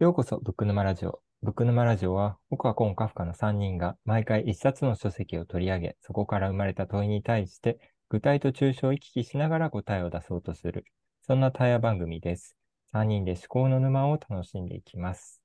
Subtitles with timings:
[0.00, 1.18] ようこそ、ブック沼ラジオ。
[1.42, 10.84] ブック沼ラジオは、僕は今カフカの3人が毎回一冊の書籍を取り上げ、そこから生まれた問いに対して、具体と抽象を行き来しながら答えを出そうとする、
[11.26, 12.56] そんな対話番組です。
[12.94, 15.42] 3人で思考の沼を楽しんでいきます。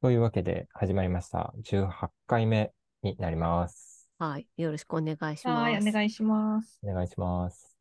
[0.00, 1.52] というわけで、始まりました。
[1.62, 2.72] 18回目
[3.02, 4.08] になります。
[4.18, 4.46] はい。
[4.56, 5.46] よろしくお願いします。
[5.46, 6.80] はい、お願いします。
[6.82, 7.76] お願いします。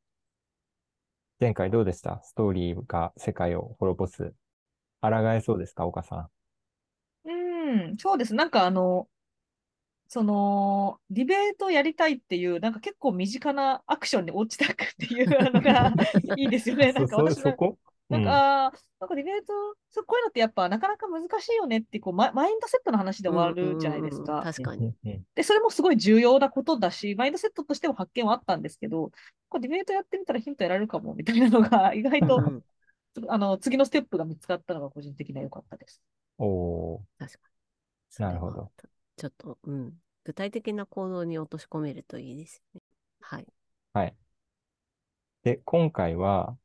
[1.40, 2.20] 前回どうでした？
[2.22, 4.34] ストーリーが世界を滅ぼす
[5.02, 6.30] 抗えそうですか、岡さ
[7.26, 7.30] ん。
[7.30, 8.36] うん、そうです。
[8.36, 9.08] なんかあの、
[10.08, 15.94] その、ディベートやりたいっていう、なんか結構身近なアクションに落ちたくっていうのが
[16.36, 16.92] いいですよね。
[16.92, 17.78] なんか私そこ？
[18.10, 19.54] なんか、なんかディベート、
[19.90, 24.42] そこういうのってやっぱなかなか難しいよねってこうマ、マインドセットの話で終わるじゃないですか。
[24.44, 24.94] 確かに。
[25.34, 29.12] で、それもすごい重要なことだし、マインドセットとしても発見はあったんですけど、
[29.48, 32.62] こうディベートやってみたらヒント得られるかもみたいなのが意外と
[33.28, 36.02] あの、次のステップが見つかったのが個人的には良かったです。
[36.38, 37.04] おお。
[37.18, 37.40] 確か
[38.20, 38.26] に。
[38.26, 38.72] なるほど。
[39.18, 39.94] ちょっと、うん。
[40.24, 42.82] 具体的な行動に落とし込めるといいですね。
[43.20, 43.48] はい。
[43.94, 44.16] はい。
[45.44, 46.58] で、今回は、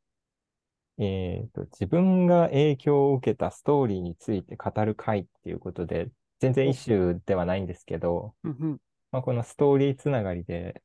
[0.99, 10.83] えっ、ー、と、自分が影響を受けたストーリーについて語る回っていうことで、全然イシューではないんですけど、うん、まあ、このストーリーつながりで、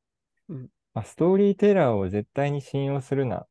[0.50, 3.46] うん、まあ、ストーリーテラーを絶対に信用するな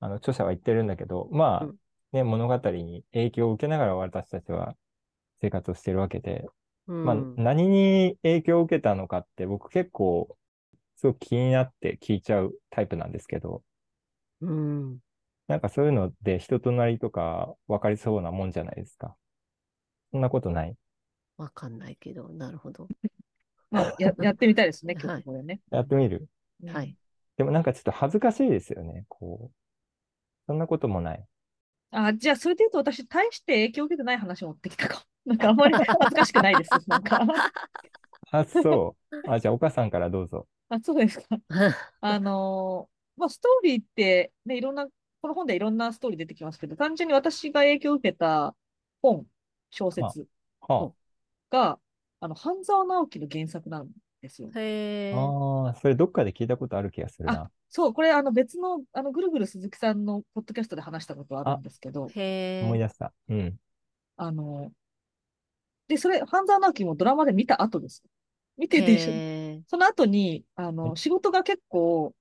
[0.00, 1.68] あの、著者は言ってるんだけど、まあ、
[2.12, 4.76] ね、物語に影響を受けながら私たちは
[5.40, 6.46] 生活をしてるわけで、
[6.86, 10.36] うん、まあ、何に影響を受けたのかって僕結構、
[10.96, 13.62] すごく気になって聞いちゃうタイプなんですけど、
[14.40, 14.98] うん、
[15.46, 19.14] なんかそういうので人となりとか分かりそうなもんじゃないですか。
[20.10, 20.74] そんなことない？
[21.36, 22.88] わかんないけど、なるほど。
[23.70, 25.60] まあ、ややってみたいですね、今日これね。
[25.70, 26.28] やってみる？
[26.66, 26.96] はい。
[27.36, 29.65] でもなんかちょっと恥ずかしいですよね、こう。
[30.46, 31.26] そんなこともない。
[31.90, 35.00] あ、じゃあ、それで言うと私、大して影響を受けてない話を持ってきたかも。
[35.26, 36.70] なんかあんまり恥ずかしくないです。
[36.86, 37.26] なんか。
[38.30, 39.30] あ、そう。
[39.30, 40.46] あ、じゃあ、岡さんからどうぞ。
[40.68, 41.26] あ、そうですか。
[42.00, 48.54] あのー、まあ、ストーリーって、ね、いろんな、この本でいろんなストーリー出てきますけど、単純に私が影響を受けた
[49.02, 49.26] 本、
[49.70, 50.28] 小説
[51.50, 51.78] が、
[52.20, 53.90] あの、半沢直樹の原作なん
[54.20, 54.50] ですよ。
[54.54, 57.50] へああ、それどっかで聞いたことある気がするな。
[57.68, 62.10] そう、これあの別の、あのぐるぐる鈴木さんのポッドキャストで話したことあるんですけど、思
[62.76, 63.12] い出した。
[63.28, 63.56] うん。
[64.16, 64.72] あの、
[65.88, 68.02] で、それ、半沢直樹もドラマで見た後です。
[68.56, 72.14] 見てて、その後に、あの、仕事が結構、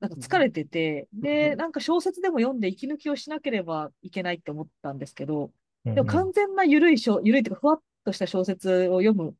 [0.00, 5.52] なんか疲れてて、で、なんか小説でも読んで息抜きをしなければいけないって思ったんですけど、
[5.84, 9.34] でも完全な緩い小、緩いっていうか、ふわっとした小説を読む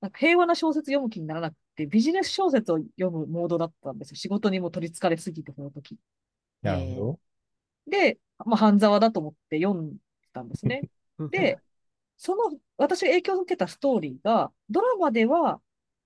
[0.00, 4.16] なんか平和な小説読む気にならなくて、ビジネス小説を読むモードだったんですよ。
[4.16, 5.98] 仕事にも取り憑かれすぎて、その時。
[6.62, 7.18] なるほど。
[7.86, 9.96] で、まあ、半沢だと思って読ん
[10.32, 10.86] だんですね。
[11.30, 11.60] で、
[12.16, 15.60] その、私が影響を受けたストーリーが、ドラマでは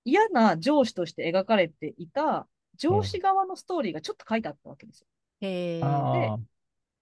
[0.05, 2.47] 嫌な上司として描かれていた
[2.77, 5.07] 上司側のストーリーがちょっと書いてあったわけですよ。
[5.41, 5.81] へ
[6.13, 6.35] で、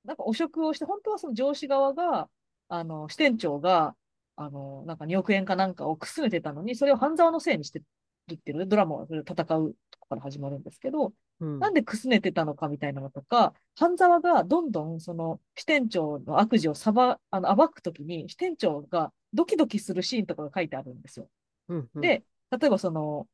[0.04, 2.28] なんか汚職をして、本当はその上司側が、
[2.68, 3.96] あの、支店長が、
[4.36, 7.82] あの、なんか2億円かなんかをくすねてたのに、それを半沢のせいにして
[8.28, 21.28] るっていうので、ドラマは戦うとこから始まるんですけど、うん、なんでくすねてたのかみたいなのとか、半沢がどんどんその支店長の悪事をさば、あの、暴くときに、支店長がドキドキするシーンとかが書いてあるんですよ。
[21.68, 23.26] うんうん、で、例えばその、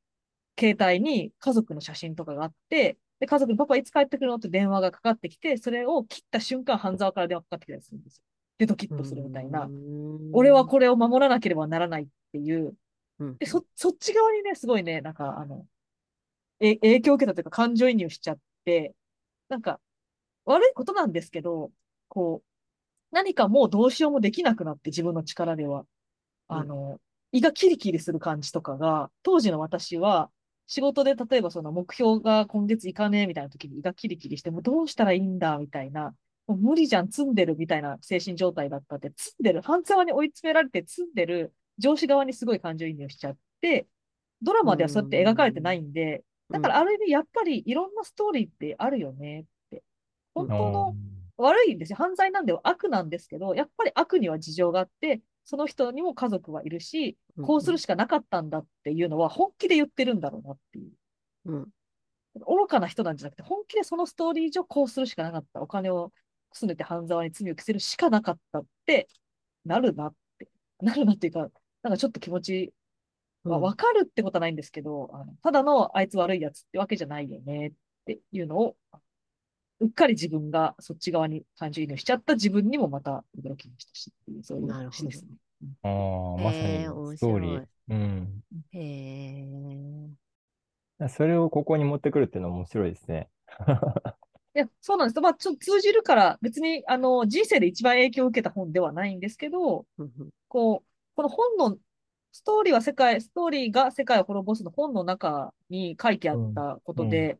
[0.58, 4.36] 携帯に家族の写真とかがあって、で、家族にパパいつ帰ってくるの？
[4.36, 8.22] って電話がかかってきて、それを切った瞬間、半沢から電話かかってきたりするんですよ。
[8.58, 9.68] でドキッとするみたいな、
[10.32, 12.74] 俺はこれを守らなければならないっていう、
[13.38, 15.66] でそそっち側にね、すごいね、なんかあの、
[16.60, 18.94] え影響を受けたというか感情移入しちゃって、
[19.48, 19.80] なんか
[20.44, 21.72] 悪いことなんですけど、
[22.08, 22.48] こう、
[23.12, 25.86] 何かもうどうしようもできなくなって自分の力では、
[26.48, 26.92] あの、
[27.32, 30.30] うん、胃がキリキリする感じとかが、当時の私は、
[30.66, 36.14] 仕事で例えばその目標が今月いかねえみたいな時に胃がキリキリして、もうどうしたらいいんだみたいな、
[36.46, 43.86] もう無理じゃん、積んでるみたいな精神状態だったって、積んでる、半沢に追い詰められて積んでる上司側にすごい感情移入しちゃって、
[44.42, 49.82] ドラマではそうやって描かれてないんで、だからある意味やっぱりいろんなストーリーってあるよねって。
[50.34, 50.96] 本当の
[51.36, 51.96] 悪いんですよ。
[51.96, 60.92] 犯罪なんで悪なんですけど、やっぱり悪には事情があって、その人にも家族はいるし、こうするしかなかったんだっていうのは本気で言ってるんだろうなっていう。
[61.46, 61.68] うん、
[62.34, 65.62] 愚かな人なんじゃなくて、本気でそのストーリー上こうするしかなかった。
[65.62, 66.12] お金を
[66.52, 69.08] すねて半沢に罪を着せるしかなかったって
[69.64, 70.48] なるなって、
[70.80, 71.48] なるなっていうか、
[71.82, 72.72] なんかちょっと気持ち
[73.44, 77.72] は分かるってことはないんですけど、うん、あのただのあいつ悪いやつってわけじゃないよねっ
[78.06, 78.76] ていうのを
[79.80, 85.30] うっかり自分がそっち側に感情移入しちゃった自分にもまた驚きましたしそういうなるほど詩ですね。
[85.82, 85.90] ああ、
[86.42, 86.84] まさに
[87.16, 87.66] ストーリー白い。
[87.90, 88.42] うん。
[88.72, 88.78] へ
[91.00, 91.08] え。
[91.08, 93.28] それをここに持ってくるっていうのは面白いですね。
[94.54, 95.20] いや、そうなんです。
[95.20, 99.86] まあ、ちょっと通じるから、別に、あの、人生で一番影響を受けた本ではないんですけど、
[100.48, 100.87] こう、
[101.18, 101.76] この本の、
[102.30, 107.38] ストーリーは世界、ストーリーが世界を滅ぼすの本の中に書いてあったことで、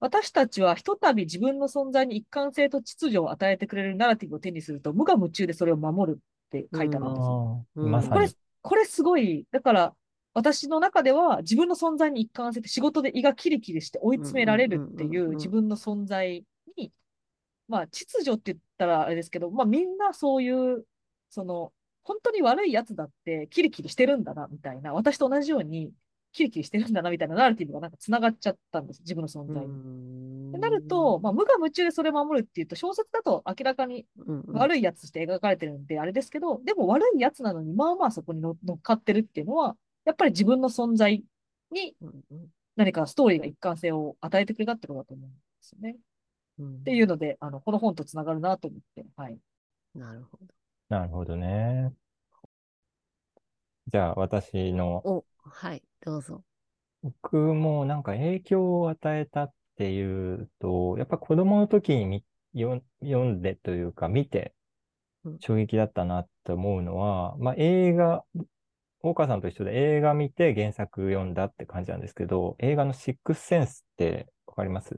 [0.00, 7.14] 私たちはひとたび自分の存在に一貫性と秩序を与えてくれるナラティブを手にすると、無我夢中でそれを守るって書いてあるん。
[7.16, 7.66] ですよ。
[8.10, 8.28] これ
[8.62, 9.94] これすごい、だから、
[10.32, 16.46] 私の中では自分の存在に一貫性って仕事で胃がキリキリして追い詰められるっていうんうんうんうんう自分の存在
[16.78, 16.92] に、
[17.68, 20.86] まあ秩序って言ったらあれですけど、まあみんなそういう、
[21.28, 21.72] その、
[22.08, 25.92] 本当に悪いやつだってキリキリしてるんだな、みたいな、私と同じように
[26.32, 29.68] キリキリしてるんだな、みたいなナラティブがなんか繋がっちゃったんです、自分の存う在に。
[29.68, 39.76] んってなると、まあ無我夢中でそれを守るっていうと、小説だと明らかにうんうん悪いやつとして描かれてるんで、あれですけど、でも悪いやつなのに、まあまあそこに乗乗っかってるっていうのは、
[40.06, 41.22] やっぱり自分の存在
[41.70, 45.96] にうんうん何かストーリーが一貫性を与えてくれたってことだと思うんですよね。
[46.58, 49.38] うんっていうので、あの、この本とつながるなと思って、はい。
[49.94, 50.57] なるほど。
[50.88, 51.92] なるほどね。
[53.88, 56.42] じゃあ、私の、お、はい、どうぞ。
[57.02, 62.24] 僕もなんか影響を与えたっていうと、やっぱ子供の時にみ
[62.54, 64.52] 読読んでというか見て
[65.24, 68.24] うん衝撃だったなって思うのは、まあ映画、
[69.00, 74.96] 大川さんと一緒で映画見て原作読んだって感じなんですけど、映画のシックスセンスってわかります？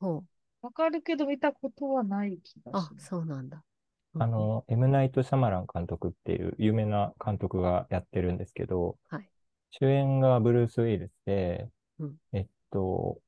[0.00, 0.24] ほう。
[0.66, 3.06] わかるけど見たことはない気があし、ます。
[3.06, 3.62] そうなんだ。
[4.14, 9.28] あの、エムナイト・シャマラン監督っていう有名な監督がやってるんですけど、はい。
[9.70, 11.68] 主演がブルース・ウィルスで、
[11.98, 12.16] うん。
[12.32, 13.20] えっと、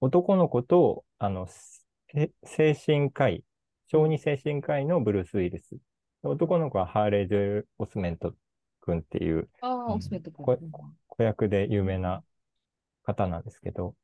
[0.00, 3.44] 男の子と、あの、せ精神科医、
[3.88, 5.76] 小児精神科医のブルース・ウィルス。
[6.22, 8.34] 男の子はハーレー・ジョエル・オスメント
[8.80, 12.22] 君っていうあオスメント子役で有名な
[13.04, 13.94] 方なんですけど、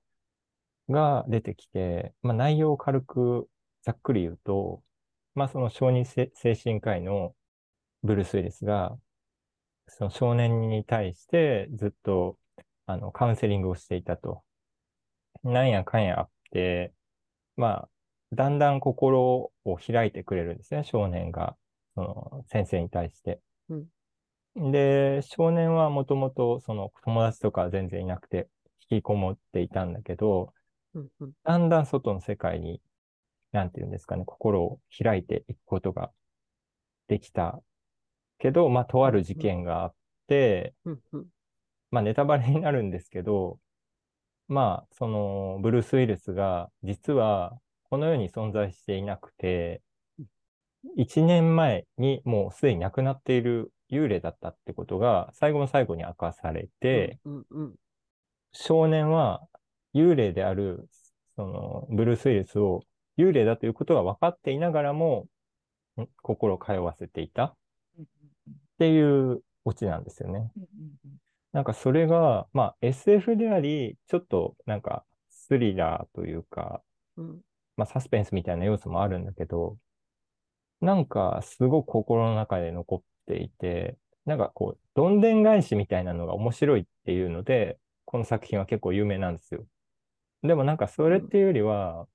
[0.88, 3.48] が出てきて、まあ内容を軽く
[3.82, 4.82] ざっくり言うと、
[5.36, 7.36] まあその小児せ精神科医の
[8.02, 8.98] ブルース・ウィリスが、
[9.86, 12.38] その少年に対してずっと
[12.86, 14.42] あのカウンセリングをしていたと。
[15.44, 16.92] なんやかんやあって、
[17.56, 17.88] まあ、
[18.32, 19.20] だんだん心
[19.64, 21.56] を開いてくれるんですね、少年が、
[21.94, 23.40] その先生に対して。
[24.56, 28.48] で、少年はもともとその友達とか全然いなくて
[28.90, 30.52] 引きこもっていたんだけど、
[30.94, 32.80] うんうんだんだん外の世界に、
[33.52, 36.10] なんていうんですかね、心を開いていくことが
[37.08, 37.60] できた
[38.38, 39.94] けど、まあ、とある事件があっ
[40.26, 41.26] て、うんうん。
[41.90, 43.58] まあ、ネタバレになるんですけど、
[44.48, 47.58] まあ、その、ブルース・ウィルスが、実は、
[47.90, 49.82] この世に存在していなくて、
[50.96, 57.74] 一年前にもうすでに亡くなっている幽霊だったってことが、最後の最後に明かされて、うんうん
[58.58, 59.46] 少年は
[59.94, 60.88] 幽霊である、
[61.34, 62.84] その、ブルース・ウィルスを
[63.16, 65.26] 幽霊だということが分かっていながらも、
[66.00, 67.54] ん心を通わせていたっ
[67.98, 68.06] うん
[68.78, 70.50] ていうオチなんですよね。
[71.52, 76.82] なんかそれが、まあ SF であり、ちょっとなんかスリラーというか、
[77.16, 77.40] うん
[77.76, 79.78] まあサスペンスみたいな要素もあるんだけど、
[80.80, 89.64] なんかすごく心の中で残っていて、なんかこう、どんでん返しみたいなのが面白いっていうので、この作品は結構有名なんですよ。
[90.42, 92.06] でもなんかそれっていうよりは、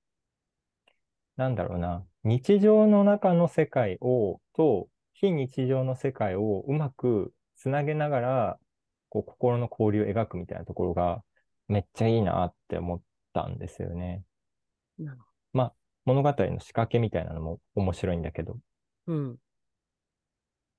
[1.38, 8.60] なんだろうな、日常の中の世界を、と非日常の世界をうまくつなげながら、
[9.10, 11.24] こう心の交流を描くみたいなところが
[11.68, 13.02] めっちゃいいなって思っ
[13.34, 14.24] たんですよね。
[15.54, 15.74] まあ、
[16.06, 18.60] 物語の仕掛けみたいなのも面白いんだけど、ど
[19.08, 19.38] うん。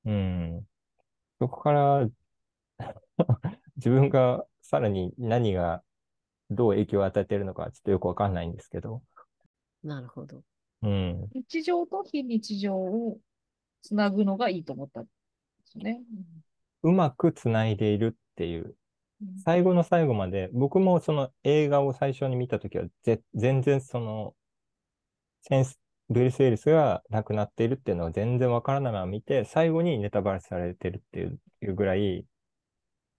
[0.05, 0.67] うん。
[1.39, 2.09] そこから
[3.77, 5.83] 自分がさらに何が
[6.51, 9.03] どう影響を与えているのかちょっとよくわかんないんですけど、
[9.83, 10.43] なるほど。
[10.83, 11.29] うん。
[11.35, 13.19] 日常と非日常を
[13.83, 15.11] つなぐのがいいと思ったんで
[15.65, 16.03] すよね。
[16.83, 18.75] うまくつないでいるっていう
[19.23, 24.35] うん最後の最後まで、僕もその映画を最初に見たときは、ぜ全然その、
[25.43, 32.27] センス、ブルース・ウィリスが亡くなっているっていうのは全然わからないまま見て、最後にネタバレされてるっていういうぐらい、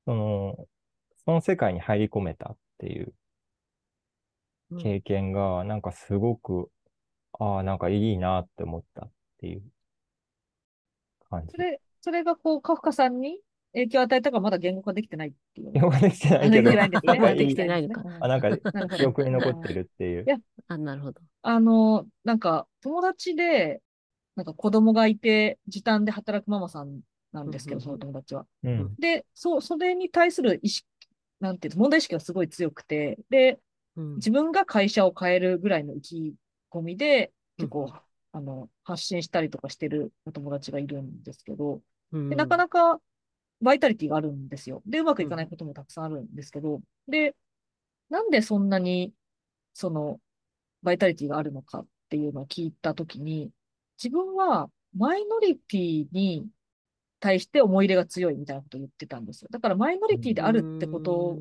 [0.05, 0.67] その、
[1.25, 3.13] その世界に入り込めたっていううん
[4.77, 6.69] 経験が、なんかすごく、
[7.33, 9.63] ああ、なんかいいなって思ったっていう
[11.29, 11.57] 感じそ。
[11.57, 13.39] れ、それがこう、カフカさんに
[13.73, 15.71] 影響を与えたかまだ言語化できてないっていう。
[15.73, 18.49] 英語できてないけど、できてないんできてないのかあ、なんか
[18.97, 20.29] 記憶に残ってるっていうい。
[20.29, 20.37] や
[20.67, 21.21] あ、なるほど。
[21.41, 23.81] あの、なんか、友達で、
[24.35, 27.01] なんか子供がいて、時短で働くママさん
[27.31, 28.45] なんですけど、うんその友達は。
[28.63, 28.95] うん。
[28.99, 30.87] で、そう、それに対する意識、
[31.39, 33.59] なんていうの、問題意識がすごい強くて、で、うん
[33.95, 36.35] 自分が会社を変えるぐらいの意気
[36.71, 37.93] 込みで、結うん構、
[38.31, 41.81] あの、発信したりとかしてるお友達がいるんですけど、
[42.11, 42.99] うんでなかなか
[43.61, 44.81] バイタリティがあるんですよ。
[44.85, 47.35] で、うまくいかないこともたくさんあるんですけど、で、
[48.09, 49.13] なんでそんなに、
[49.73, 50.19] その、
[50.83, 53.51] バイタリティがあるのかっていうのを聞いたときに、
[53.97, 56.47] 自分はマイノリティに
[57.19, 59.49] 対して思い入れが強いみたいなことを言ってたんですよ。
[59.51, 61.39] だからマイノリティであるってこと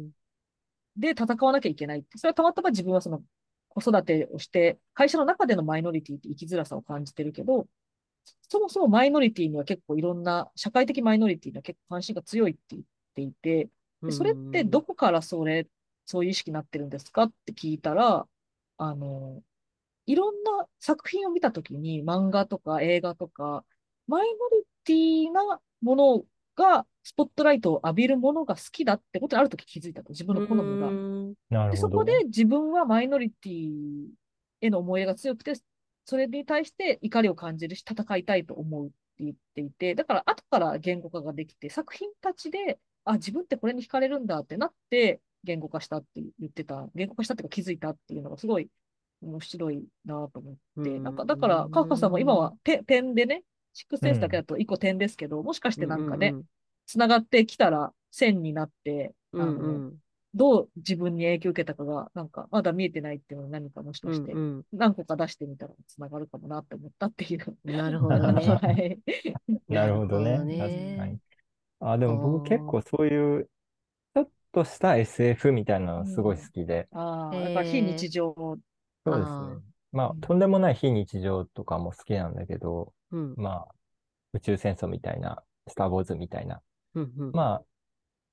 [0.97, 2.05] で戦わなきゃいけない。
[2.17, 3.23] それはたまたま自分はその
[3.69, 7.67] 子育てをして、会社の中でのマイノリティって生きづらさを感じてるけど、
[8.49, 12.83] そもそもマイノリティには結構いろんな、社会的マイノリティには結構関心が強いって言っ
[13.15, 13.69] ていて、
[14.03, 15.67] でそれってどこからそれ、
[16.05, 18.27] そういう意識になってるんですかって聞いたら、
[18.79, 19.43] あの、
[20.07, 23.65] いろんな作品を見たときに漫画とか映画とか、
[24.07, 26.25] マイノリティなもの
[26.57, 30.89] が、スポットライトを浴びるものが好きだってことにあるとき気づいたと、自分の好みが。
[30.89, 31.35] うん
[31.71, 31.77] で。
[31.77, 34.07] そこで自分はマイノリティ
[34.61, 35.55] への思い入れが強くて、
[36.05, 38.95] それに対して怒りを感じるし、戦いたいと思うって
[39.25, 48.69] 言っていて、だから後から言語化ができて、作品たちで、あ、自分ってこれに惹かれるんだってなって、言語化したって言ってた、言語化したっていうか気づいたっていうのがすごい
[49.23, 50.55] 面白いなと思っ
[50.85, 53.43] て、うんなんかだから、カフカさんも今はて点でね、
[53.73, 56.35] シックスセンスだけだと1個点ですけど、もしかしてなんかね、
[56.93, 59.99] つながってきたら線になって、あうんの、うん
[60.35, 67.57] どう自分に影響を受けたかが、なんか、まだ見えてないっていうのを何かもしかして、うん何個か出してみたらつながるかもなって思ったっていう。
[67.65, 68.47] うんなるほどね。
[68.47, 68.99] はい。
[69.69, 71.21] なるほどね。
[71.81, 73.45] あ、でも僕結構そういう、
[74.15, 78.35] ちょっとした SF みたいなのすごい好きで、ああ、へーだから非日常。
[78.35, 79.63] そうですね。
[79.93, 83.75] まあう、んとんでもない非日常とかも好きなんだけど、うんまあ、
[84.33, 86.63] 宇宙戦争みたいな、スター・ウォーズみたいな。
[86.95, 87.65] うんうんまあ、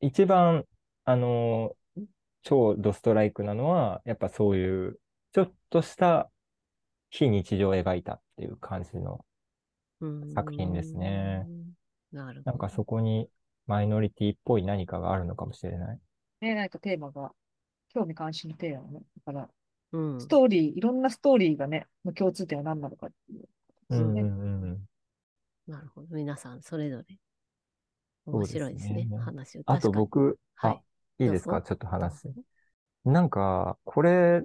[0.01, 0.65] 一番、
[1.05, 1.79] あのー
[2.41, 4.99] 超ドストライクなのは、やっぱそういう、
[5.33, 6.31] ちょっとした
[7.09, 9.25] 非日常を描いたっていう感じの、
[10.01, 11.45] うん作品ですね。
[12.13, 12.51] なるほど。
[12.51, 13.29] なんかそこに
[13.67, 15.99] マイノリティっぽい何かがあるのかもしれない。
[16.41, 17.31] ね、何かテーマが、
[17.93, 19.01] 興味関心のテーマね。
[19.25, 19.49] だから、
[19.91, 23.47] うんストーリー、いろんなストーリーがね、の共通点は何なのかっていうこ
[23.89, 24.21] とですよね。
[24.21, 24.79] うんうんうん。
[25.67, 26.07] なるほど。
[26.15, 27.17] 皆さんそれぞれ
[28.31, 29.07] 面そうですね白いですね。
[29.25, 29.63] 話を。
[29.65, 30.81] あと僕、はい
[31.19, 31.61] あ、いいですか？
[31.61, 32.29] ちょっと話
[33.05, 34.43] なんか、これ、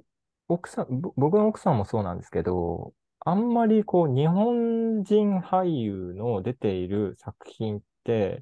[0.49, 8.41] 奥さん、ぼ僕の奥さんもそうなんですけど、あんまりこう、日本人俳優の出ている作品って、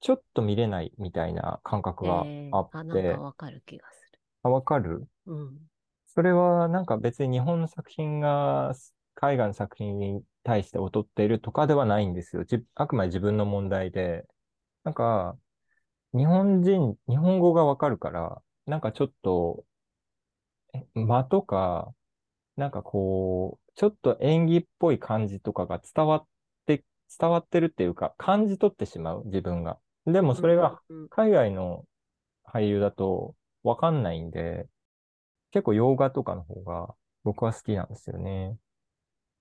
[0.00, 4.90] ちょっと見れないみたいな感覚がえーああ、なんって、かわかる気がすあ、わかる？
[5.00, 5.08] る。
[5.26, 5.58] うん。
[6.06, 8.74] それはなんか別に日本の作品が
[9.14, 12.44] 海外の作品に対して劣っているとかではないんですよ。
[12.44, 14.24] じあくまで自分の問題で。
[14.84, 15.38] なんか、
[16.14, 19.66] 日本人、日本語がわかるから、なんかちょっと、
[20.74, 21.94] え間とか、
[22.56, 26.26] なんかこう、ちょっと演技っぽい感じとかが伝わっ
[26.66, 26.84] て、
[27.18, 29.78] 伝わってるっていうか、感じ取ってしまう、自分が。
[30.06, 30.80] でもそれが
[31.10, 31.84] 海外の
[32.44, 34.68] 俳優だとわかんないんで、
[35.52, 36.94] 結構洋画とかの方が
[37.24, 38.58] 僕は好きなんですよね。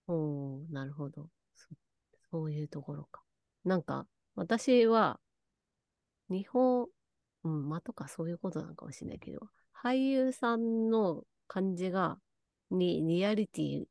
[0.08, 1.30] おーなるほど。
[1.56, 1.68] そ
[2.32, 3.22] そういうところか。
[3.64, 5.20] なんか、私は、
[6.30, 6.88] 日本、
[7.44, 12.20] うん、まあとかそういうことなのかもしれないけど、俳優さんの感じが、
[12.70, 13.86] に、リアリティ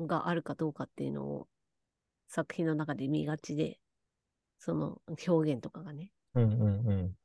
[0.00, 1.48] があるかどうかっていうのを
[2.28, 3.78] 作品の中で見がちで、
[4.58, 6.10] その表現とかがね。
[6.34, 7.16] うんうんうん。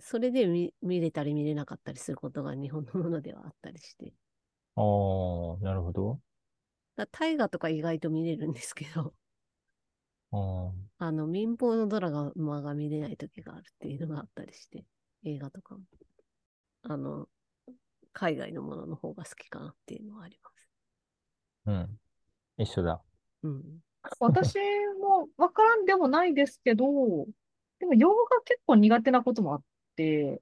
[0.00, 4.12] それで見見れたり見れなかったりすることが日本のものではあったりして。
[4.76, 6.20] ああ、なるほど。
[6.96, 9.14] だ大河とか意外と見れるんですけど、
[10.98, 14.84] あの、民放のドラマが見れない時があるっていうのがあったりして、
[15.24, 15.82] 映画とかも。
[16.82, 17.28] あの、
[18.12, 20.68] 海外のものの方が好きかなっていうのはあります。
[21.66, 21.98] うん。
[22.58, 23.02] 一緒だ。
[23.42, 23.62] うん。
[24.20, 24.58] 私
[25.00, 26.84] もわからんでもないですけど、
[27.78, 29.62] でも洋画結構苦手なこともあっ
[29.96, 30.38] て。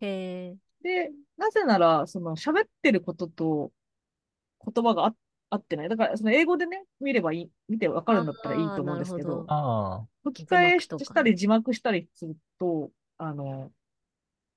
[0.83, 3.73] で、なぜなら、その喋ってることと
[4.75, 5.15] 言葉があ
[5.52, 5.88] 合ってない。
[5.90, 13.71] だから、その英語でね、見ればいい、見てわかるんだったらいいと思うんですけどあ吹き替えしたり字幕したりすると、あの、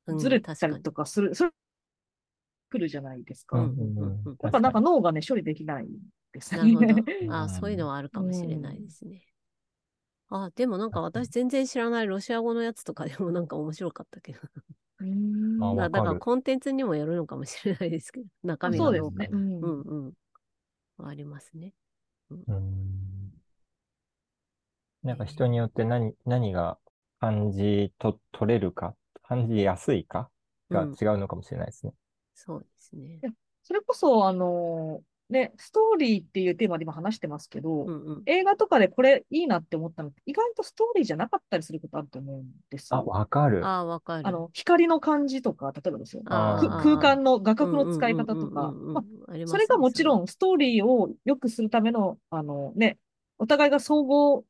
[0.07, 1.51] うんずれたりとかする、それ
[2.69, 3.57] 来るじゃないですか。
[3.57, 5.87] うんうんうんうんだからなんか確脳がね、処理できない
[6.31, 6.87] ですなるほど。
[6.87, 6.91] う
[7.27, 9.21] んああ、そういうのはあるかもしれないですね。
[10.29, 14.39] あ、でもなんかうん私全然知らないロシア語のやつとかでもなんか面白かったけど。
[15.75, 19.29] だだからるコンテンツにもよるのかもしれないですけど、中あ身そうですね。
[19.31, 20.13] うんうん
[20.99, 21.07] うん。
[21.07, 21.73] ありますね。
[22.47, 23.31] うん。
[25.03, 26.77] なんか人によって何、何が
[27.21, 30.29] 感じと取れるか、感じやすいか
[30.69, 31.93] がうん違うのかもしれないですね。
[32.33, 33.23] そうですね。
[33.63, 38.23] それこそ、あの、ね、ストーリーっていうテーマで今話してますけど、うんうん。
[38.27, 43.05] 映画とかでこれいいなって思ったのって、意外とストーリーじゃなかったりすることあると思うんですあ、よ。
[43.05, 43.65] わかる。
[43.65, 44.27] ああ、わかる。
[44.27, 46.21] あの、光の感じとか、例えばですよ。
[46.27, 50.23] あーく空間の画角の使い方とか、まあそれがもちろん。
[50.23, 52.99] んストーリーを良くするための、あのね、
[53.39, 54.45] お互いが総合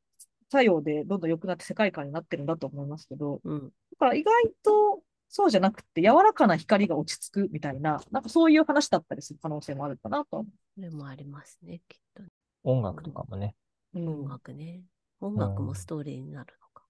[0.50, 3.60] 作用でどんどん良くなって世界観になってるんだと思いますけど、うん。
[3.62, 12.22] だから意外とそうじゃなくて、柔らかな光が落ち着くみたいな、なんかそういう話だったりする可能性もあるかなとそれもありますね、きっと。
[12.64, 13.54] 音楽とかもね。
[13.94, 14.00] う。
[14.00, 14.82] うん音楽ね。
[15.20, 16.84] 音楽もストーリーになるのか。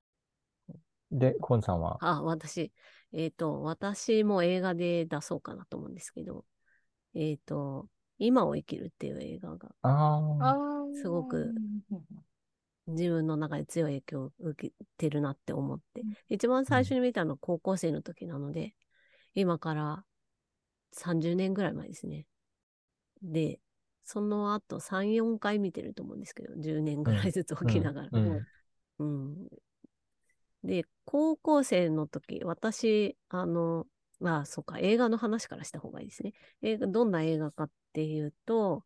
[1.11, 2.73] で、コンさんは、あ、私、
[3.13, 6.45] えっ、と、私も映画で出そうかなと思うんですけど、
[7.15, 7.89] えっ、と、
[8.19, 9.69] 今を生きるっていう映画が
[10.95, 11.55] すごく
[12.87, 18.75] 自分の中で強い影響を受けてるなって思ってうん、一番最初に見たのは高校生の時なので、
[19.35, 20.05] 今から
[20.93, 22.27] 30年ぐらい前ですね。
[23.23, 23.61] で、
[24.05, 28.09] その後3、4回見てると思うんですけど、10年ぐらいずつ起きながら。
[28.13, 28.47] うん
[28.99, 29.49] うん。
[30.65, 33.87] で、高校生の時、私、あの、
[34.21, 36.33] まあ、そうか、映画の話からした方がいいですね。
[36.63, 38.85] 映画、どんな映画かっていうと、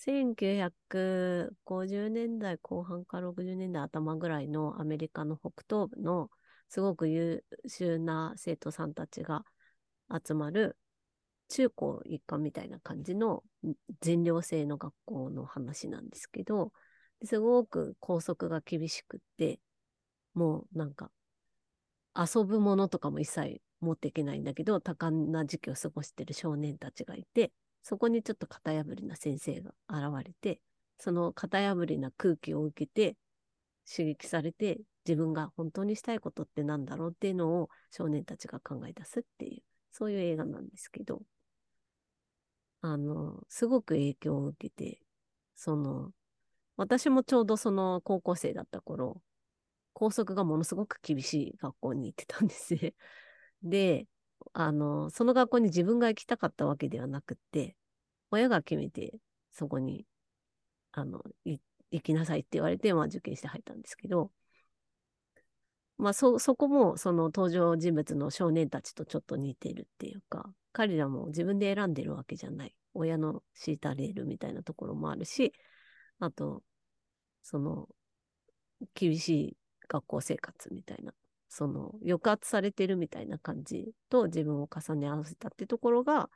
[0.00, 6.30] 1950年代後半から60年代頭ぐらいのアメリカの北東部の
[6.70, 9.44] すごく優秀な生徒さんたちが
[10.26, 10.78] 集まる
[11.48, 13.42] 中高一貫みたいな感じの
[14.00, 16.72] 全寮制の学校の話なんですけど、
[17.24, 19.60] すごく校則が厳しくって、
[20.32, 21.10] もうなんか
[22.16, 30.60] 遊ぶものとかも一切持っていけないんだけど、多感な時期を過ごしてる少年たちがいて、そこにちょっと型破りな先生が現れて、
[30.98, 33.16] その型破りな空気を受けて、
[33.90, 41.22] 刺激されて、自分が本当にしたいことってなんだろうっていうのを少年たちが考え出すっていう、そういう映画なんですけど、
[42.82, 45.00] あの、すごく影響を受けて、
[45.54, 46.12] その、
[46.76, 49.22] 私もちょうどその高校生だった頃、
[49.92, 52.94] 校則がものすごく厳しい学校に行ってたんですね。
[53.62, 54.06] で、
[54.52, 57.76] あの、その学校に自分が行きたかったわけではなくて、
[58.30, 59.18] 親が決めて、
[59.52, 60.06] そこに、
[60.92, 61.60] あの、行
[62.02, 64.30] きなさいって言われて、まあ受験して入ったんですけど、
[65.98, 72.74] まあそ、そこもその登場人物の少年たちとちょっと似てるっていうか、彼らも自分で選んでるわけじゃない。
[72.94, 75.52] 親の敷いたレールみたいなところもあるし、
[76.20, 76.62] あと、
[77.42, 77.88] その、
[78.94, 79.56] 厳しい
[79.88, 81.12] 学校生活みたいな、
[81.50, 86.30] その、抑圧されてるみたいな感じと自分を重ね合わせたってところが、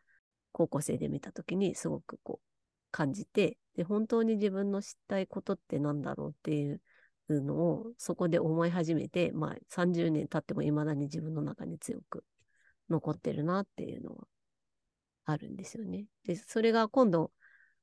[0.53, 2.46] 高校生で見たときにすごくこう、
[2.90, 6.81] 感じて、で、本当に自分の知りたいことってなんだろうっていう
[7.29, 12.24] のをそこで思い始めて、まあ30年経っても未だに自分の中に強く
[12.90, 14.27] 残ってるなっていうのは
[15.24, 16.07] あるんですよね。
[16.24, 17.33] で、それが今度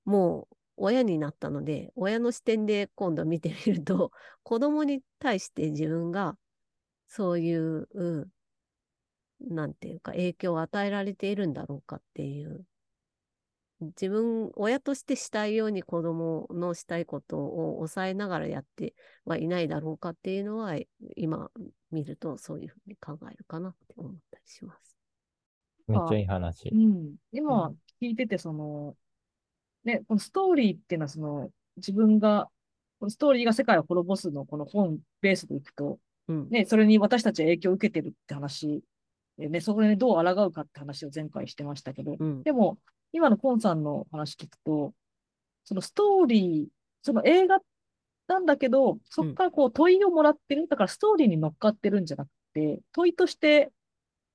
[0.05, 4.11] もう親になったので、親の視点で今度見てみると、
[4.43, 6.37] 子供に対して自分が
[7.11, 8.31] そういう、うん
[9.41, 12.63] なんていうか影響を与えられているんだろうかっていう
[13.81, 18.93] 自分、親としてしたいように子供のしたいことを抑えながらやって
[19.25, 20.75] はいないだろうかっていうのは、
[21.15, 21.49] 今
[21.89, 24.95] 見るとそういうふうに考えるかなって思ったりします。
[25.87, 26.75] めっちゃいい話う。
[26.75, 26.79] ん。
[26.79, 28.95] う今ん聞いてて、その、
[29.83, 32.49] ね、このストーリーっていうのは、その、自分が、
[32.99, 35.99] このストーリーが世界を滅ぼすの、この本ベースでいくと、うん。
[36.49, 38.83] ね、それに私たちは影響を受けてるって話、
[39.37, 42.43] でね、そこにどう抗うかって話を前回してましたけど、うん。
[42.43, 42.77] でも、
[43.13, 44.93] 今のコンさんの話聞くと、
[45.63, 46.67] そのストーリー、
[47.01, 47.59] その映画
[48.27, 50.67] なんだけど、そこからこう問いをもらってる。
[50.67, 53.71] だからストーリーに乗っかってるんじゃなくて、問いとして、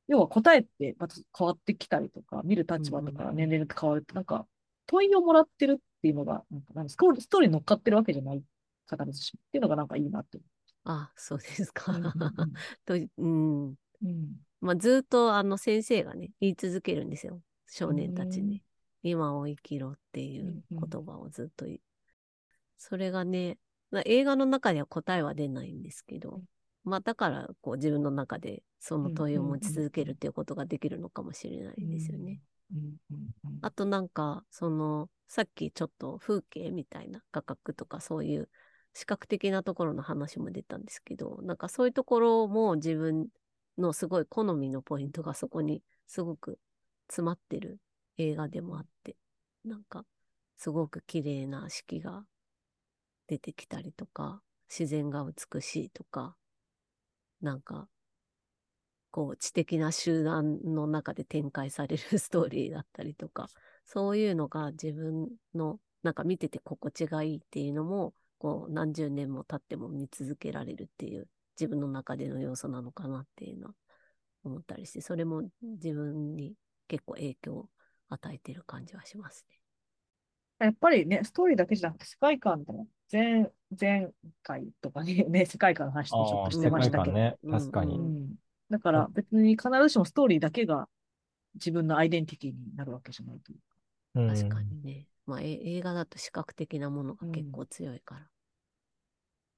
[0.08, 4.46] 要は答えってまた変わってきたりとか、見る立場とかうんうんうん年齢で変わるって、なんか
[4.86, 8.42] 問いをもらってるっていうのが、なんかなんストーリーストーリーに乗っかってるわけじゃない、
[8.88, 10.38] 必ずしもっていうのがなんかいいなって。
[10.86, 11.92] あ、そうですか。
[11.92, 12.12] うんうん
[12.86, 13.74] と、うん。
[14.02, 17.42] うんまあ、ずっとあの先生がね、言い続けるんですよ。
[17.68, 18.62] 少年たちうんに。
[19.02, 21.80] 今を生きろっていう言葉をずっと言う。
[22.78, 23.58] それがね、
[23.90, 26.42] まあ映画の中では答えは出ないんですけど、
[26.84, 32.40] まあだからこう自分の中でその問いを持ち続けるっていうことができるのかもしれないんですよね。
[33.62, 38.48] あとなんか、その、さっきちょっと風景みたいな画角とかそういう
[38.96, 43.28] 視覚的なところの話も出たんですけど、なんかそういうところも自分
[43.76, 46.58] のすごい好みのポイントがそこにすごく
[47.06, 47.78] 詰まってる
[48.16, 49.14] 映画でもあって、
[49.66, 50.06] なんか
[50.56, 52.24] すごく綺麗な四季が
[53.26, 56.34] 出てきたりとか、自然が美しいとか、
[57.42, 57.88] なんか
[59.10, 63.50] こう知的な集団の中で展開される ストーリーだったりとか、
[63.84, 73.74] そういうのが自分のなんか見てて心地がいいっていうのも、こう何十年も経っても見続けられるっていう自分の中での要素なのかなっていうのは
[74.44, 76.54] 思ったりして、それも自分に
[76.88, 77.68] 結構影響を
[78.08, 79.56] 与えてる感じはしますね。
[80.58, 84.10] やっぱりね、ストーリーだけじゃなくて世界観でも、前、前
[84.42, 87.36] 回とかに ね、世界観の話でちょっとし世てましたけど、ね。
[87.42, 87.98] うん確かに。
[87.98, 88.34] うん。
[88.70, 90.88] だから別に必ずしもストーリーだけが
[91.54, 93.64] 自分のアイデンティティになるわけじゃないというか。
[94.14, 95.06] うん確かにね。
[95.26, 98.30] まあ、え映画だと視覚的なものが結構強いから。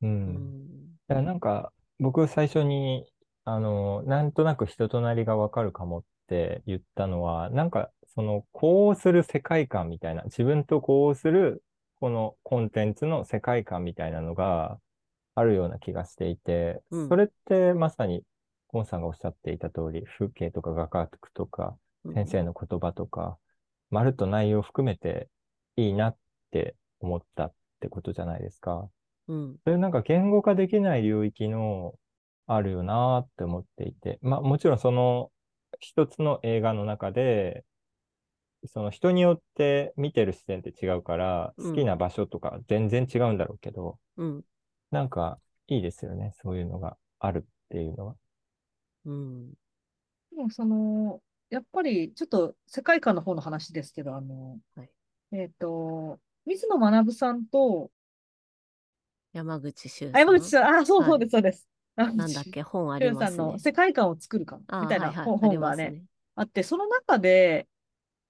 [0.02, 0.07] う。
[0.07, 0.98] うんん。
[1.09, 3.07] だからなんか、僕最初に、
[3.44, 11.62] あの、なんとなく人となりがわかるかもって言ったのは、なんか、その、こうする世界観みたいな、自分とこうする、
[12.00, 14.78] このコンテンツの世界観みたいなのが
[15.35, 18.22] あるような気がしていて、うんそれってまさに、
[18.68, 23.38] ゴンさんがおっしゃっていた通り、風景とか画角とか、うん先生の言葉とか、
[23.90, 25.28] まるっと内容を含めて
[25.78, 26.16] いいなっ
[26.50, 28.90] て思ったってことじゃないですか。
[29.28, 29.56] うん。
[29.64, 31.94] それなんか言語化できない領域の
[32.48, 35.30] あるよなーって思っていて、まあもちろんその
[35.78, 37.64] 一つの映画の中で、
[38.66, 44.42] その人によって見てる視点って違うから、うん好きな場所とか全然違うんだろうけど、うん。
[44.90, 45.38] なんか
[45.68, 48.16] いいですよね、そういうのがあるっていうのは。
[49.04, 49.50] うん。
[49.50, 49.56] で
[50.42, 54.90] もその、やっぱりちょっと世界観の方の話ですけど、あの、はい
[55.32, 57.90] えっと、水野学さんと、
[59.32, 61.68] 山口周あ、山口さん、あ、そうはいそうです、そうです。
[61.96, 63.54] 山なんだっ口け、本あ周さんりますね。
[63.54, 66.04] の世界観を作るかあみたいなはいはい本あり本がね、ますね。
[66.34, 67.68] あって、その中で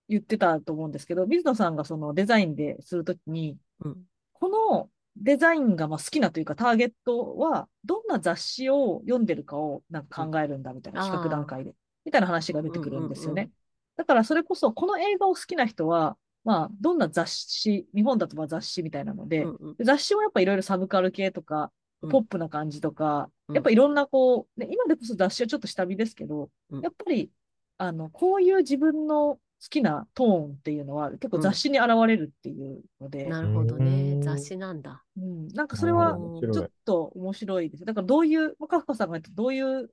[0.09, 4.09] 言ってたと思うんですけど、水野さんがそのデザインでするときに、うん。
[4.33, 11.75] このデザインがまあ好きなというか、ターゲットは、どんな雑誌を読んでるかをなんか考えるんだみたいな、うん企画段階で。
[12.05, 13.53] みたいな話が出てくるんですよねうん。
[13.97, 16.17] だからそれこそ、この映画を好きな人は、
[16.49, 19.85] まあ、どんな雑誌、日本だとまあ雑誌みたいなので、うんうん。
[19.85, 22.11] 雑誌もやっぱいろいろサブカル系とか、うん。
[22.11, 23.55] ポップな感じとか、うん。
[23.55, 26.81] やっぱいろんなこう、ね、今でこそ雑誌はちょっと下火ですけど、うん。
[26.81, 27.31] やっぱり、
[27.77, 34.15] あの、こういう自分の好きなトーンっていうのは結構雑誌に現れるっていうので、なるほどうね。
[34.15, 34.23] ん。
[34.23, 35.05] 雑誌なんだ。
[35.19, 36.17] うん、なんかそれは
[36.51, 37.85] ちょっと面白いです。
[37.85, 39.91] だからどういう、まあカフカさんがどういう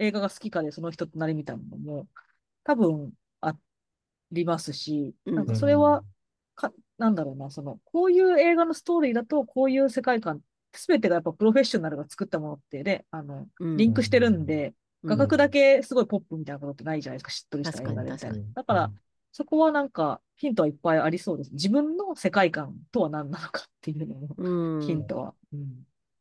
[0.00, 2.08] 映画が好きかでその人となりみたいなのも
[2.64, 3.17] 多分あ
[4.32, 5.34] りますし、うん。
[5.36, 6.02] なんかそれは
[6.54, 10.40] か、なんだろうな、その、こういう映画のストーリーだとこういう世界観、
[10.74, 13.76] すべてがやっぱプロフェッショナルが作ったものってね、あの、うん。
[13.76, 18.92] リンクしてるんで、画角だけすごいポップみたいなことってないじゃないですか、しっとりした映画でみただから、
[19.32, 21.52] そこはなんかヒントはいっぱいありそうです。
[21.52, 24.80] 自分の世界観とは何なのかっていうのも、うん。
[24.80, 25.34] ヒントは。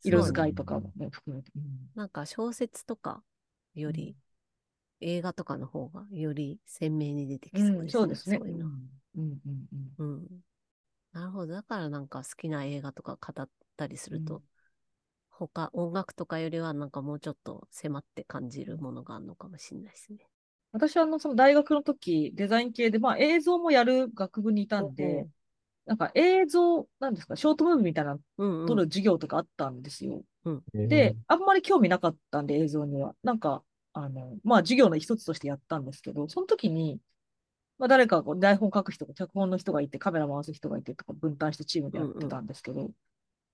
[0.04, 1.52] 色使いとかもね、含めて。
[1.56, 1.90] うん。
[1.96, 3.24] なんか小説とか
[3.74, 4.16] より、
[5.02, 8.00] 映画とかの方がより鮮明に出てきうん、そうですね。
[8.00, 8.38] そうですね。
[8.40, 8.66] そういうの。
[8.68, 8.82] うん
[9.16, 9.40] うん
[9.74, 10.28] うんうん。
[11.14, 11.54] なるほど。
[11.54, 14.42] だからなんか好きな映画とか語ったりすると、うん
[15.30, 20.20] 他、音楽とかよりはなんかもうちょっと迫って感じるものがあるのかもしれないですね。
[20.72, 25.28] 私はあの、その大学の時、デザイン系で、まあ映像もやる学部にいたんで、
[25.86, 28.20] なんか映像、なんですか、ショートムービーみたいな。
[28.66, 30.24] 撮る授業とかあったんですよ。
[30.74, 33.16] えーで、あんまり興味なかったんで、映像には。
[33.24, 33.64] なんか、
[33.98, 37.00] あの、まあ、授業の一つとしてやったんですけど、その時に、
[37.80, 42.92] まあ、誰かこう台本書く人が、脚本の人がいて、カメラ回す人がいてとか分担してチームでやってたんですけど、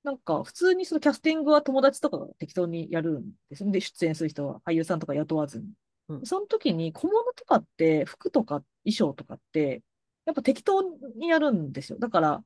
[0.04, 3.70] なんか、普通にそのキャスティングは友達とかが適当にやるんです。
[3.70, 5.66] で、出演する人は俳優さんとか雇わずに。
[6.10, 9.82] うんその時に小物とかって、服とか衣装とかって、
[10.26, 10.82] やっぱ適当
[11.16, 11.98] にやるんですよ。
[11.98, 12.44] だから、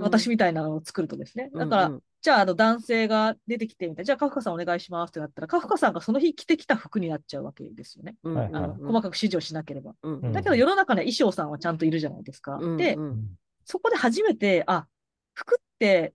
[0.00, 1.50] 私みたいなのを作るとですね。
[1.54, 4.04] だから、うんうんじゃあ、あの、男性が出てきてみたいな。
[4.04, 8.16] じゃあ、カフカさんお願いしますってなったら、カフカさんがその日着てきた服になっちゃうわけですよね。
[8.24, 9.94] あの細かく指示をしなければ。
[10.02, 12.56] うんうんだけど、世の中には衣装さんはちゃんといるじゃないですか。
[12.56, 14.86] うんで、うんそこで初めて、あ、
[15.34, 16.14] 服って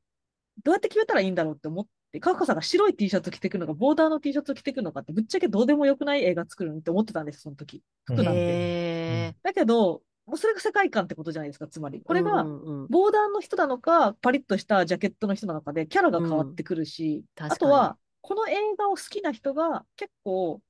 [0.63, 7.84] どうやって決めたらいいんだろうって思って、カフカさんが白い T シャツ着てくるのか、ボーダーの T シャツを着てくるのかって、ぶっちゃけどうでもよくない映画作るのって思ってたんです、その時。
[8.06, 8.39] 服なんで。
[8.39, 12.01] へだけど、もうそれが世界観ってことじゃないですか、つまり。
[12.01, 12.43] これーが、
[12.89, 20.62] ボーダーの人なのか、パリッとしたジャケットの人なのかで、キャラが変わってくるし、うんあとは、この映画を好きな人が結構、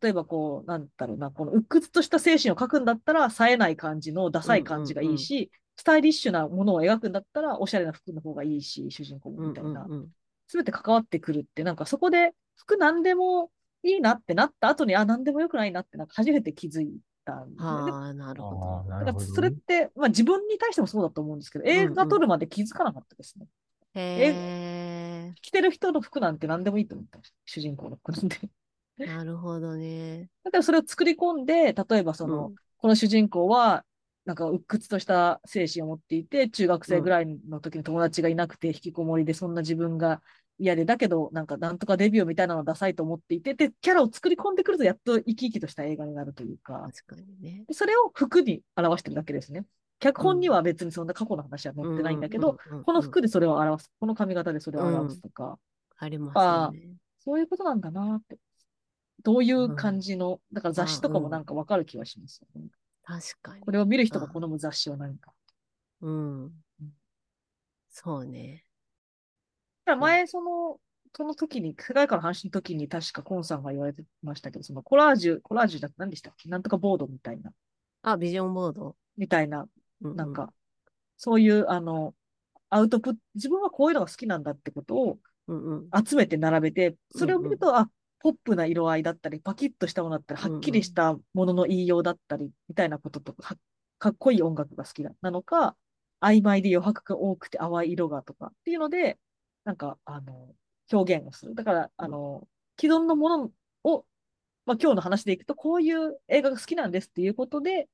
[0.00, 9.86] 例えばこう、なんだろうな、この鬱屈とした精神を描くんだったら、冴えない感じのダサい感じがいいし、スタイリッシュなものを描くんだったら、おしゃれな服の方がいいし、主人公みたいな。
[10.48, 13.50] すべて関わってくるって、なんかそこで服何でも
[13.82, 17.66] いいなってなった後に、あ、何でもよくないなって、なんか初めて気づいたんでね。
[17.66, 19.04] ああ、なるほど。
[19.04, 23.46] だからそれって、まあ自分に対してもそうだと思うんですけど、映画撮るまで気づかなかったですね。
[23.94, 28.38] へ着てる人の服なんて何でもいいと思った主人公の服なんで。
[28.98, 30.28] え、なるほどね。
[30.44, 33.86] だからそれを作り込んで、例えばその、うんこの主人公は、
[34.26, 40.22] なんか鬱屈とした精神を持っていて、中学生ぐらいの時に友達がいなくて、引きこもりで、そんな自分が
[40.58, 47.64] 嫌で、だけど、なんか、なんとかデビューみたいなのをダサいと思っていて、で、キャラを作り込んでくると、やっと生き生きとした映画になるというか、確かにね。
[47.66, 49.64] でそれを服に表してるだけですね。
[49.98, 55.58] 脚本には別にそんな過去の話は載ってないんだけど、うんうんうんうんこの服でそれを表す、この髪型でそれを表すとか、
[55.98, 56.96] ありますよね。
[57.20, 58.38] そういうことなんだなって。
[59.22, 62.68] どういう感じの、だから雑誌とかもなんかわかる気はしますよね。
[63.02, 63.60] 確かに。
[63.62, 65.32] これを見る人が好む雑誌は何か。
[66.02, 66.52] うん。
[67.88, 68.65] そうね。
[69.94, 70.80] 前、その、
[71.14, 76.48] その時に、世界観の話の時に確かコンさんが言われてましたけど、そのコラージュ、コラージュだ何でしたっけ？
[76.48, 77.52] なんとかボードみたいな、
[78.02, 78.96] あ、ビジョンボード？
[79.16, 79.68] みたいな、
[80.02, 80.52] ううなんか、、
[81.16, 82.14] そういう、あの、
[82.68, 85.18] アウトプット、自分はこういうのが好きなんだってことを
[85.48, 86.04] うんうん。
[86.04, 93.56] 集めて並べて、それを見ると、あ、ポップな色合いだったり、パキッとしたものだったり、はっきりしたものの言いようだったり、みたいなこととか、は
[93.98, 95.76] かっこいい音楽が好きだなのか、
[96.20, 99.18] 曖昧で余白が多くて淡い色がとかっていうので、
[99.66, 100.54] なんか、あの、
[100.92, 101.56] 表現をする。
[101.56, 102.46] だから、あの、
[102.80, 103.50] 既存のもの
[103.82, 104.06] を、
[104.64, 107.88] まあ、今日の話でいくと、こういう映画が好きなんですっていうことで、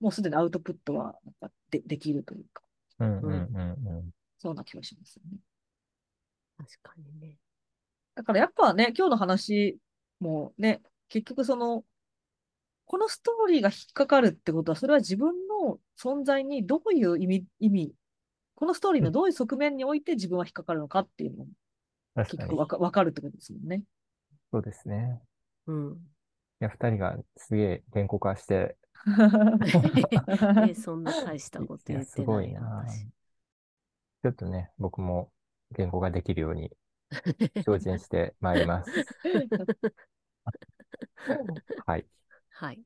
[0.00, 2.62] もうすでにアウトプットはなんかでできるというか、
[3.00, 4.10] うんうんうんうん。
[4.38, 5.36] そうな気がしますよね。
[6.56, 7.36] 確かにね。
[8.14, 9.78] だからやっぱね、今日の話
[10.20, 10.80] もね、
[11.10, 11.84] 結局その、
[12.86, 17.94] このストーリーが引っかかるってことは、それは自分の存在にどういう意味、意味、
[18.60, 21.46] このストーリーのどういう側面において自分は引っかかるのかっていうのも
[22.24, 22.56] 結局。
[22.56, 23.82] わかわかるってことですもんね。
[24.52, 25.18] そうですね。
[25.66, 25.92] うん。
[25.92, 25.96] い
[26.60, 28.76] や、二人がすげえ言語化して、
[30.68, 32.60] え そんな大したこと言ってないよ、ごいな。
[32.86, 33.06] 私。
[33.06, 35.32] ちょっとね、僕も
[35.72, 36.70] 言語ができるように
[37.64, 38.90] 精進してまいります。
[41.86, 42.06] はい。
[42.50, 42.82] はい。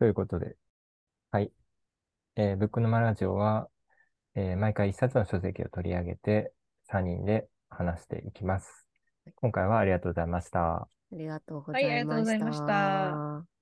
[0.00, 0.56] ということで、
[1.30, 1.52] はい。
[2.34, 3.68] えーブックノマラジオは、
[4.40, 6.52] えー毎回一冊の書籍を取り上げて、
[6.84, 8.86] 3人で話していきます。
[9.36, 10.88] 今回はありがとうございました。
[11.12, 13.59] ありがとうござはいありいましがとうございましたた。